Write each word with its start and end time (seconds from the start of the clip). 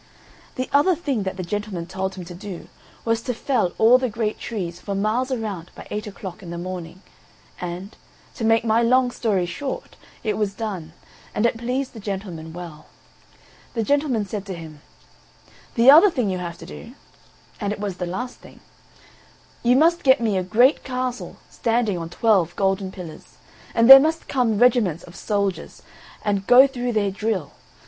The 0.55 0.67
other 0.73 0.95
thing 0.95 1.21
that 1.25 1.37
the 1.37 1.43
gentleman 1.43 1.85
told 1.85 2.15
him 2.15 2.25
to 2.25 2.33
do 2.33 2.69
was 3.05 3.21
to 3.21 3.35
fell 3.35 3.73
all 3.77 3.99
the 3.99 4.09
great 4.09 4.39
trees 4.39 4.79
for 4.81 4.95
miles 4.95 5.31
around 5.31 5.69
by 5.75 5.85
eight 5.91 6.07
o'clock 6.07 6.41
in 6.41 6.49
the 6.49 6.57
morning; 6.57 7.03
and, 7.59 7.95
to 8.33 8.43
make 8.43 8.65
my 8.65 8.81
long 8.81 9.11
story 9.11 9.45
short, 9.45 9.97
it 10.23 10.39
was 10.39 10.55
done, 10.55 10.93
and 11.35 11.45
it 11.45 11.55
pleased 11.55 11.93
the 11.93 11.99
gentleman 11.99 12.51
well 12.51 12.87
The 13.75 13.83
gentleman 13.83 14.25
said 14.25 14.43
to 14.47 14.55
him: 14.55 14.81
"The 15.75 15.91
other 15.91 16.09
thing 16.09 16.31
you 16.31 16.39
have 16.39 16.57
to 16.57 16.65
do" 16.65 16.93
(and 17.59 17.71
it 17.71 17.79
was 17.79 17.97
the 17.97 18.07
last 18.07 18.39
thing) 18.39 18.59
"you 19.61 19.75
must 19.75 20.01
get 20.01 20.19
me 20.19 20.35
a 20.35 20.41
great 20.41 20.83
castle 20.83 21.37
standing 21.47 21.99
on 21.99 22.09
twelve 22.09 22.55
golden 22.55 22.91
pillars; 22.91 23.37
and 23.75 23.87
there 23.87 23.99
must 23.99 24.27
come 24.27 24.57
regiments 24.57 25.03
of 25.03 25.15
soldiers 25.15 25.83
and 26.25 26.47
go 26.47 26.65
through 26.65 26.93
their 26.93 27.11
drill. 27.11 27.51